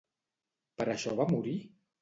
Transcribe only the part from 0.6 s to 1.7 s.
Per això va morir?